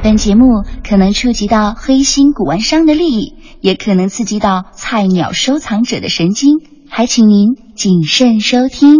[0.00, 8.98] 本节目可能触及到黑心古玩商的利益，也可能刺激到菜鸟收藏者的神经，还请您谨慎收听。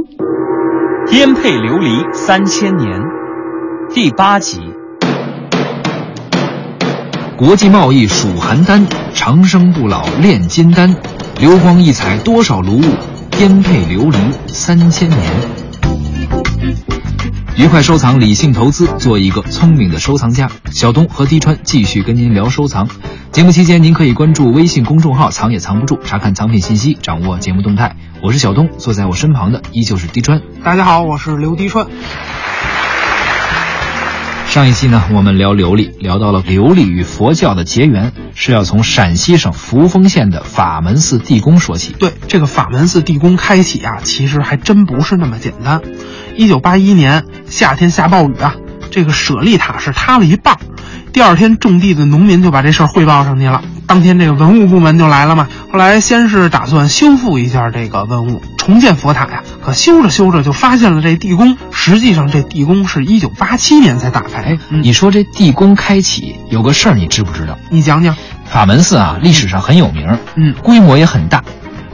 [1.08, 3.00] 颠沛流离三千年，
[3.94, 4.58] 第八集。
[7.36, 10.96] 国际贸易属邯郸，长生不老炼金丹，
[11.40, 12.80] 流光溢彩多少炉，
[13.30, 14.18] 颠沛流离
[14.48, 15.22] 三千年。
[17.58, 20.48] 愉快收藏，理性投资，做一个聪明的收藏家。
[20.70, 22.88] 小东和滴川继续跟您聊收藏。
[23.32, 27.96] 节目期间，您可以关注微信公众号“藏也藏不住”，查看藏品信息，掌握节目动态。
[28.22, 30.40] 我是小东，坐在我身旁的依旧是滴川。
[30.62, 31.84] 大家好，我是刘滴川。
[34.46, 41.92] 上一期呢，我们聊琉璃，聊到了琉璃与佛教的结缘，是要从陕西省扶风县的法门寺地宫说起。
[41.98, 45.82] 对，这个法门寺地宫开启啊，其实还真不是那么简单。
[46.36, 48.54] 一九八一年夏天下暴雨啊，
[48.92, 50.56] 这个舍利塔是塌了一半。
[51.12, 53.60] 第二天，种地的农民就把这事儿汇报上去了。
[53.88, 55.48] 当天，这个文物部门就来了嘛。
[55.72, 59.42] 后来，先是打算修复一下这个文物，重建佛塔呀。
[59.64, 61.56] 可修着修着，就发现了这地宫。
[61.72, 64.42] 实际上，这地宫是一九八七年才打开。
[64.42, 67.58] 哎，你说这地宫开启有个事儿，你知不知道？
[67.70, 68.14] 你讲讲。
[68.48, 71.42] 法门寺啊，历史上很有名，嗯，规模也很大。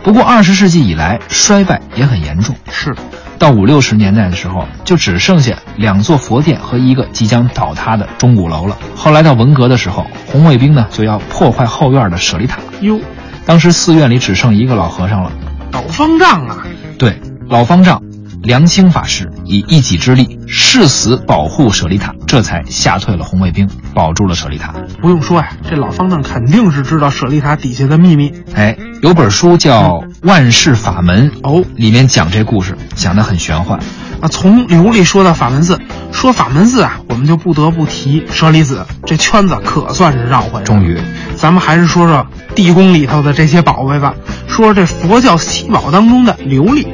[0.03, 2.55] 不过，二十世纪以来衰败也很严重。
[2.71, 2.95] 是。
[3.39, 8.79] 到五六十年代的时候，就只剩下两座佛殿和一个即将倒塌的钟鼓楼了。
[8.95, 12.59] 后来到文革的时候，红卫兵呢就要破坏后院的舍利塔。
[12.81, 13.01] 哟，
[13.45, 15.33] 当时寺院里只剩一个老和尚了，
[15.73, 16.59] 老方丈啊。
[16.99, 18.01] 对，老方丈
[18.45, 24.75] 梁清法师以一己之力誓死保护舍利塔，这才吓退了红卫兵，保住了舍利塔。
[25.01, 28.35] 不用说呀，这老方丈肯定是知道舍利塔底下的秘密。
[28.55, 33.81] 哎，有本书叫《万世法门》哦，里面讲这故事，讲得很玄幻。
[34.21, 35.81] 啊，从琉璃说到法门寺，
[36.13, 40.65] 说法门寺啊，我们就不得不提舍利子，这圈子可算是绕回来。
[40.65, 41.01] 终于，
[41.35, 44.15] 咱们还是说说地宫里头的这些宝贝吧，
[44.47, 46.87] 说说这佛教七宝当中的琉璃。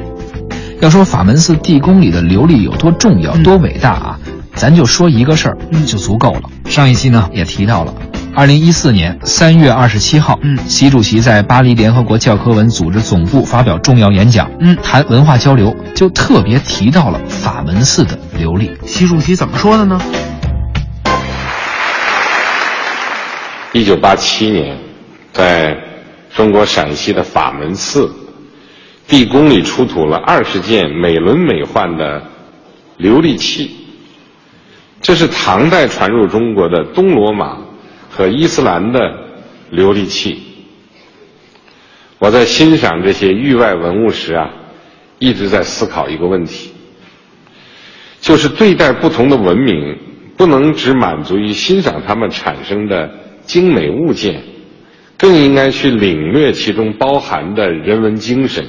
[0.81, 4.19] 要说法门寺地宫里的琉璃有多重要、多伟大啊，
[4.55, 6.41] 咱就说一个事儿就足够了。
[6.65, 7.93] 上一期呢也提到了，
[8.33, 18.71] 二零一四年三月二十七号，嗯，习主席在巴黎联合国教科文组织总部发表重要演讲，嗯，谈文化交流，就特别提到了法门寺的琉璃。
[18.83, 20.01] 习主席怎么说的呢？
[23.73, 24.75] 一九八七年，
[25.31, 25.77] 在
[26.35, 28.11] 中国陕西的法门寺。
[29.11, 32.23] 地宫里出土了二十件美轮美奂的
[32.97, 33.69] 琉璃器，
[35.01, 37.57] 这是唐代传入中国的东罗马
[38.09, 38.99] 和伊斯兰的
[39.69, 40.41] 琉璃器。
[42.19, 44.49] 我在欣赏这些域外文物时啊，
[45.19, 46.71] 一直在思考一个问题，
[48.21, 49.97] 就是对待不同的文明，
[50.37, 53.11] 不能只满足于欣赏它们产生的
[53.41, 54.41] 精美物件，
[55.17, 58.65] 更应该去领略其中包含的人文精神。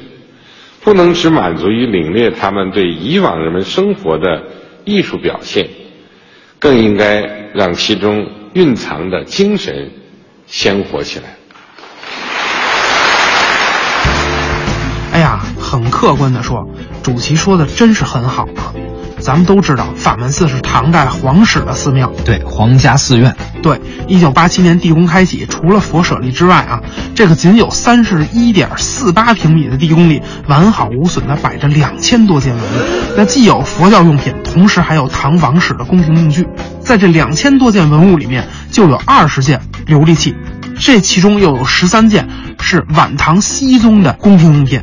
[0.84, 4.42] 不能只满足于领略他们对以往人们生活的
[4.84, 5.68] 艺术表现，
[6.58, 9.90] 更应该让其中蕴藏的精神
[10.46, 11.36] 鲜活起来。
[15.12, 16.68] 哎呀，很客观的说，
[17.02, 18.74] 主席说的真是很好啊。
[19.22, 23.34] 咱们都知道，法门寺是唐代皇室的寺庙，对，皇家寺院。
[23.62, 26.80] 对，一九八七年地宫开启，除了佛舍利之外啊，
[27.14, 32.66] 这个仅有三十一点四八平米的地宫里，完好无损的摆着两千多件文物。
[33.16, 36.46] 那既有佛教用品，同时还有唐王室的宫廷用具。
[36.80, 40.34] 在这两千多件文物里面，就有二十件琉璃器，
[40.80, 42.28] 这其中又有十三件
[42.60, 44.82] 是晚唐熹宗的宫廷用品。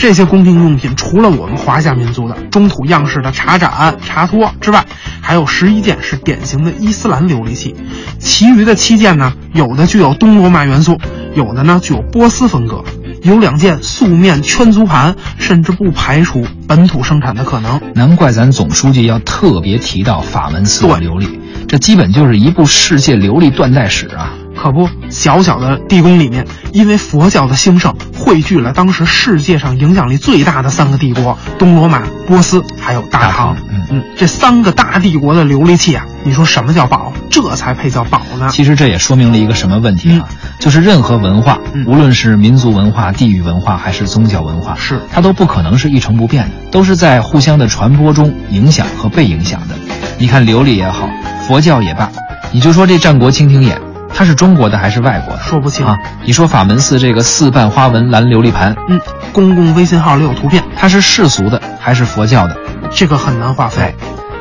[0.00, 4.82] 这些宫廷用品除了我们华夏民族的中土样式的茶盏、茶托之外，
[5.20, 7.76] 还有十一件是典型的伊斯兰琉璃器，
[8.18, 10.98] 其余的七件呢，有的具有东罗马元素，
[11.34, 12.82] 有的呢具有波斯风格，
[13.22, 17.78] 有两件素面圈足盘，甚至不排除本土生产的可能。
[17.94, 21.38] 难怪咱总书记要特别提到法门寺的琉璃，
[21.68, 24.32] 这基本就是一部世界琉璃断代史啊！
[24.60, 33.56] 可不，小小的地宫里面，因为佛教的兴盛，汇聚了当时世界上影响力最大的三个帝国：东罗马、波斯，还有大唐。
[33.70, 37.10] 嗯嗯，这三个大帝国的琉璃器啊，你说什么叫宝？
[37.30, 38.50] 这才配叫宝呢。
[38.50, 40.28] 其实这也说明了一个什么问题啊？
[40.58, 49.74] 就是任何文化，嗯无论是民族文化、地域文化，还是宗教文化，是它都不可能是一成不变的，都是在互相的传播中影响和被影响的。
[50.18, 51.08] 你看琉璃也好，
[51.48, 52.10] 佛教也罢，
[52.52, 53.80] 你就说这战国蜻蜓眼，
[54.20, 55.42] 它是中国的还是外国的？
[55.42, 55.96] 说不清啊。
[56.26, 59.00] 你说法门寺这个四瓣花纹蓝琉璃盘，嗯，
[59.32, 62.54] 公共微信号里有图片，它是世俗的还是佛教的？
[62.90, 63.94] 这个很难划分哎。，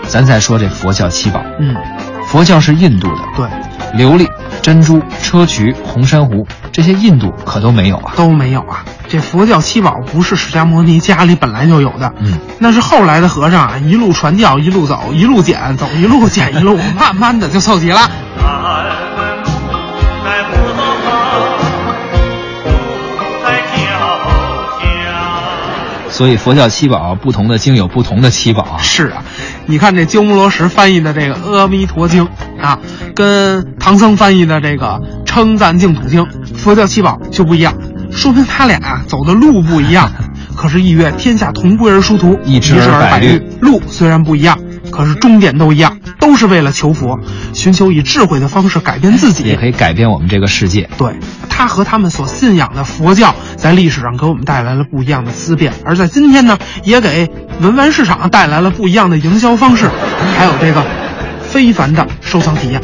[0.05, 1.73] 咱再说这佛教七宝，嗯，
[2.27, 3.47] 佛教是印度的，对，
[3.97, 4.27] 琉璃、
[4.61, 8.11] 珍珠、砗磲、红珊瑚这些印度可都没有啊。
[8.17, 8.83] 都没有啊。
[9.07, 18.01] 这佛教七宝不是释迦牟尼家里本来就有的，嗯，那是后来的和尚啊，一路传教，一路走，一路捡，走一路捡一路，慢慢的就凑齐了。
[26.19, 28.77] 所以佛教七宝不同的经有不同的七宝啊。
[28.81, 29.23] 是啊，
[29.67, 32.27] 你看这鸠摩罗什翻译的这个《阿弥陀经》
[32.61, 32.77] 啊，
[33.15, 34.85] 跟唐僧翻译的这个
[35.23, 36.25] 《称赞净土经》，
[36.57, 37.73] 佛教七宝就不一样，
[38.11, 40.11] 说明他俩啊走的路不一样。
[40.57, 44.59] 可是，意曰天下同归而殊途，一直而百虑路虽然不一样，
[44.91, 47.19] 可是终点都一样，都是为了求佛，
[47.53, 50.89] 寻求以智慧的方式改变自己，也可以改变我们这个世界。
[50.97, 51.15] 对，
[51.49, 57.31] 他和他们所信仰的佛教在历史上给我们带来了不一样的思辨，而在今天呢，也给
[57.61, 59.89] 文玩市场带来了不一样的营销方式，
[60.37, 60.83] 还有这个
[61.41, 62.81] 非凡的收藏体验。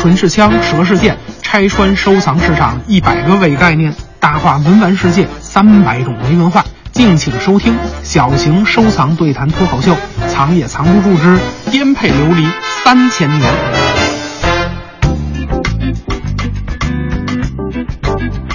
[0.00, 6.64] 纯是枪，蛇是剑，拆穿收藏市场一百个伪概念，大话文玩世界三百种没文化。
[6.92, 9.96] 敬请收听小型收藏对谈脱口秀，
[10.38, 11.36] 藏也藏不住之
[11.68, 12.46] 颠沛流离
[12.84, 13.52] 三千年。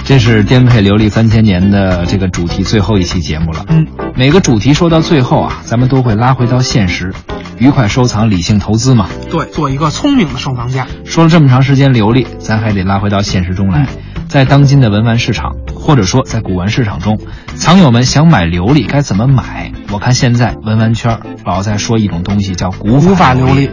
[0.02, 3.66] 这是颠沛流离三千年的这个主题最后一期节目了。
[3.68, 3.86] 嗯，
[4.16, 7.12] 每个主题说到最后啊，咱们都会拉回到现实，
[7.58, 9.06] 愉快收藏，理性投资嘛。
[9.30, 10.86] 对，做一个聪明的收藏家。
[11.04, 13.86] 说了这么长时间流利，咱还得拉回到现实中来。
[14.26, 15.52] 在当今的文玩市场，
[15.84, 17.20] 或者说在古玩市场中，
[17.56, 19.70] 藏友们想买琉璃该怎么买？
[19.92, 23.68] 我看现在文玩圈老在说一种东西叫古古法琉法琉璃。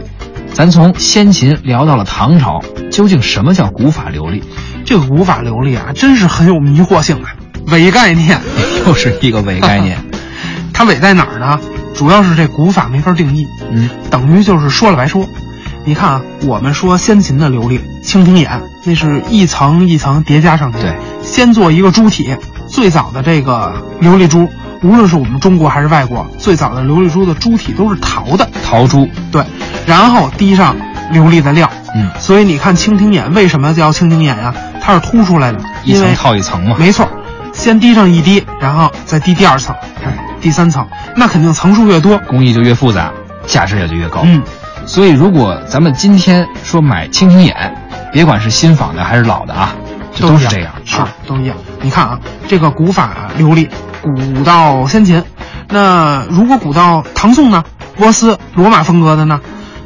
[0.52, 4.42] 咱从先秦聊到了唐朝，究竟什么叫古法琉璃？
[4.84, 7.32] 这个古法琉璃啊，真是很有迷惑性啊，
[7.68, 8.38] 伪概念。
[8.86, 9.98] 又是一个伪概念。
[10.74, 11.58] 它伪在哪儿呢？
[11.94, 15.26] 主要是这古法没法定义，嗯，等于就是说了白说。
[15.86, 17.80] 你看啊，我们说先秦的琉璃，
[18.12, 22.36] 蜻蜓眼，那是一层一层叠加上去的，对，先做一个珠体。
[22.68, 23.72] 最早的这个
[24.02, 24.46] 琉璃珠，
[24.82, 29.42] 无论是我们中国还是外国，最早的琉璃珠的珠体都是陶的，陶珠，对，
[29.86, 30.76] 然后滴上
[31.10, 36.76] 琉璃的料，嗯，所以你看蜻蜓眼为什么叫蜻蜓眼呀、它是凸出来的，一层套一层嘛。
[36.78, 37.08] 没错，
[37.54, 39.74] 先滴上一滴，然后再滴第二层，
[40.04, 40.86] 哎，第三层，
[41.16, 43.10] 那肯定层数越多，工艺就越复杂，
[43.46, 44.20] 价值也就越高。
[44.24, 44.42] 嗯，
[44.86, 47.74] 所以如果咱们今天说买蜻蜓眼，
[48.12, 49.74] 别管是新仿的还是老的啊，
[50.14, 50.72] 这都是这样。
[50.84, 51.56] 是都一样。
[51.80, 53.68] 你看啊，这个古法琉璃，
[54.02, 55.22] 古到先秦，
[55.68, 57.64] 那如果古到唐宋呢？
[57.94, 59.40] 波斯、罗马风格的呢？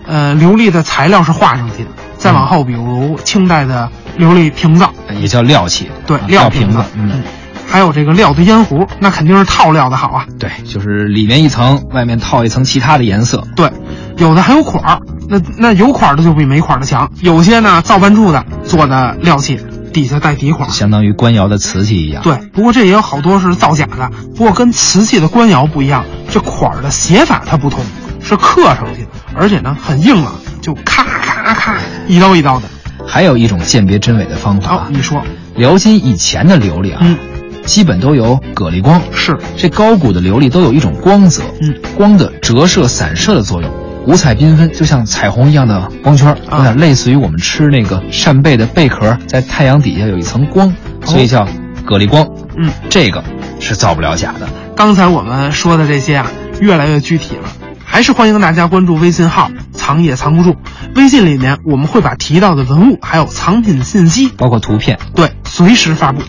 [0.07, 1.91] 呃，琉璃的材料是画上去的。
[2.17, 4.87] 再往后，比如清代的琉璃瓶子，
[5.21, 7.23] 也叫料器，对啊，料瓶子，，嗯，，
[7.69, 10.25] 还有这个料的烟壶，那肯定是套料的好啊。
[10.39, 13.43] 对，就是里面一层，外面套一层其他的颜色。
[13.57, 13.71] 对，
[14.17, 17.11] 有的还有款儿，那那有款儿的就比没款儿的强。
[17.21, 19.59] 有些呢造办处的做的料器，
[19.93, 20.73] 底下带底款儿。
[20.73, 24.11] 相当于官窑的瓷器一样。，对，不过这也有好多是造假的。
[24.37, 27.85] 不过跟瓷器的官窑不一样，这款儿的写法它不同，
[28.23, 32.69] 是刻上去的，而且呢很硬朗，就咔咔咔一刀一刀的。
[33.07, 35.23] 还有一种鉴别真伪的方法你说
[35.55, 37.17] 辽金以前的琉璃啊，嗯
[37.65, 39.01] 基本都有蛤蜊光。
[39.13, 39.37] 是？
[39.57, 43.71] 这高古的琉璃都有一种光泽，嗯，光的折射、散射的作用，
[44.07, 50.73] 五彩缤纷，就像彩虹一样的光圈，啊有点类似于我们吃那个扇贝的贝壳，在太阳底下有一层光，
[51.05, 51.45] 所以叫
[51.85, 52.27] 蛤蜊光。
[52.57, 53.23] 嗯，这个
[53.59, 54.49] 是造不了假的。
[54.77, 56.27] 刚才我们说的这些啊，
[56.61, 57.49] 越来越具体了。
[57.85, 60.55] 还是欢迎大家关注微信号“藏也藏不住”，
[60.95, 64.99] 微信里面我们会把提到的文物还有藏品信息，包括图片。
[65.15, 66.23] 对，随时发布。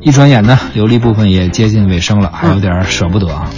[0.00, 3.48] 一转眼呢，琉璃部分也接近尾声了，还嗯有点舍不得啊。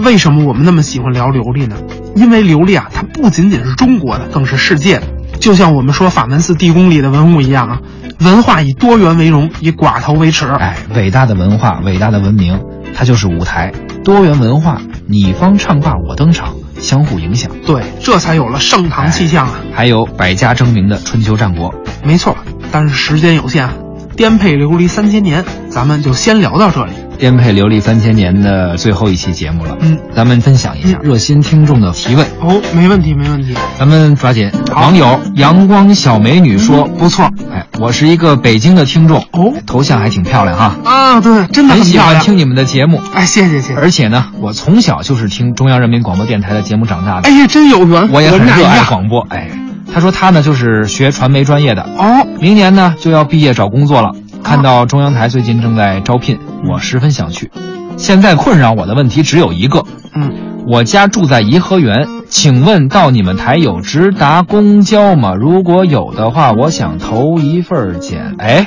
[0.00, 1.76] 为什么我们那么喜欢聊琉璃呢？
[2.14, 5.02] 因为琉璃啊，它不仅仅是中国的，更是世界的。
[5.40, 7.80] 就像我们说法门寺地宫里的文物一样啊，
[8.20, 10.46] 文化以多元为荣，以寡头为耻。
[10.46, 12.58] 哎，伟大的文化，伟大的文明，
[12.94, 13.72] 它就是舞台。
[14.04, 17.50] 多元文化，你方唱罢我登场，相互影响。
[17.66, 19.60] 对，这才有了盛唐气象啊。
[19.72, 21.72] 还有百家争鸣的春秋战国。
[22.04, 22.36] 没错，
[22.70, 23.68] 但是时间有限，
[24.16, 26.92] 颠沛流离三千年，咱们就先聊到这里。
[27.22, 32.26] 颠沛流离三千年的最后一期节目了，嗯，咱们分享一下热心听众的提问。
[32.40, 33.54] 哦，没问题，没问题。
[33.78, 34.50] 咱们抓紧。
[34.74, 42.16] 网友阳光小美女说：“不错哎，我是一个北京的听众，哦头像还挺漂亮哈，啊，对，真的很喜漂亮。
[42.16, 43.00] 欢听你们的节目。
[43.14, 43.74] 哎，谢谢谢谢。
[43.76, 48.82] 而且呢，我从小就是听中央人民广播电台的节目长大的，哎呀，真有缘，我也很热爱。
[48.86, 49.24] 广播。
[49.30, 49.48] 哎，
[49.94, 54.10] 他说他呢就是学传媒专业的，哦，明年呢就要毕业找工作了。
[54.42, 57.50] 看到中央台最近正在招聘，我十分想去。
[57.96, 59.84] 现在困扰我的问题只有一个，
[60.14, 65.34] 嗯，我家住在颐和园，请问到你们台有直达公交吗？
[65.34, 68.34] 如果有的话，我想投一份简。
[68.38, 68.66] 哎，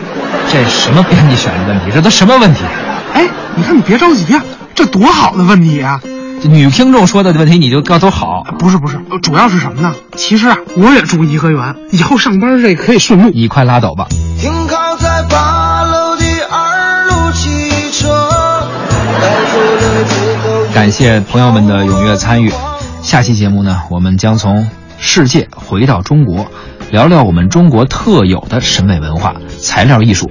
[0.51, 1.91] 这什么编辑选的问题？
[1.93, 2.61] 这都什么问题？
[3.13, 5.99] 哎，你看你别着急呀、这多好的问题啊！
[6.41, 9.93] 这女听众说的问题你就告诉好，不是不是，呃主要是什么呢？
[10.15, 13.29] 其实啊，我也住颐和园，以后上班这可以顺路。
[13.31, 14.07] 你快拉倒吧。
[14.39, 15.23] 停靠在
[20.75, 22.51] 感谢朋友们的踊跃参与。
[23.01, 24.67] 下期节目呢，我们将从
[24.97, 26.47] 世界回到中国，
[26.91, 30.29] 聊聊我们中国特有的审美文化——材料艺术。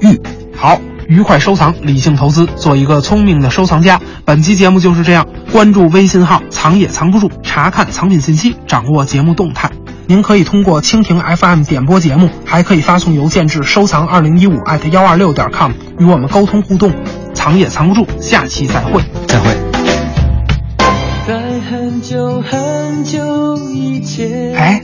[0.00, 0.18] 玉，
[0.56, 4.00] 好，愉快收藏，理性投资，做一个聪明的收藏家。
[4.24, 9.70] 本期节目就是这样，关注微信号“藏也藏不住”，查看藏品信息，掌握节目动态。
[10.06, 16.90] 您可以通过蜻蜓 FM 点播节目，还可以发送邮件至收藏二零一五艾特幺二六点 com 与我们沟通互动。
[17.34, 19.02] 藏也藏不住，下期再会。
[19.26, 19.63] 再会。
[21.64, 24.54] 在很久很久以前。
[24.54, 24.82] 哎，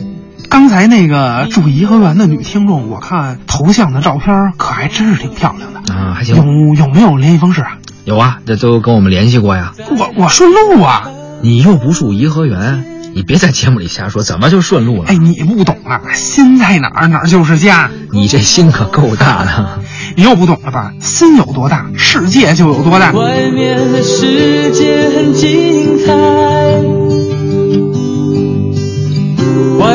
[0.48, 5.94] 刚才那个住颐和园的女听众，我看头像的照片可还真是挺漂亮的。
[5.94, 7.76] 啊，还有行，有没有联系方式啊？
[8.04, 9.74] 有啊，这都跟我们联系过呀。
[9.90, 11.10] 我我顺路啊！
[11.42, 12.84] 你又不住颐和园，
[13.14, 15.08] 你别在节目里瞎说，怎么就顺路了？
[15.08, 17.90] 哎，你不懂啊，心在哪儿哪儿就是家。
[18.12, 19.80] 你这心可够大的。
[20.16, 20.92] 你又不懂了吧？
[21.00, 23.12] 心有多大，世界就有多大。
[23.12, 26.12] 外面的世界很精彩，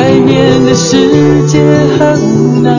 [0.06, 1.58] 外面的世界
[1.98, 2.70] 很无奈。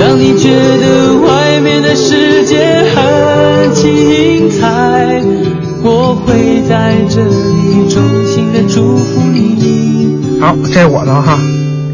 [0.00, 5.20] 当你觉得外面的世界很精彩，
[5.82, 10.40] 我会在这里衷心的祝福你。
[10.40, 11.38] 好，这是我的哈，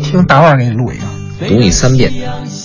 [0.05, 1.49] 听大腕儿给你录一个。
[1.49, 2.13] 读你三遍。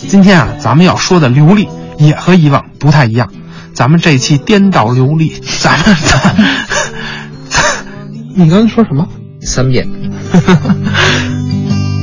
[0.08, 3.28] 今天啊，咱们要说的流利也和以往不太一样，
[3.74, 5.96] 咱们这期颠倒流利，咱们
[8.36, 9.08] 你刚才说什么？
[9.42, 9.88] 三遍。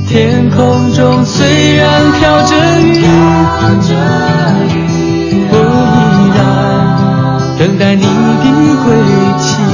[0.07, 3.05] 天空中虽然飘着雨，
[5.51, 5.55] 我
[5.95, 5.97] 依
[6.37, 6.39] 然
[7.57, 8.05] 等待你的
[8.83, 8.87] 归
[9.39, 9.70] 期。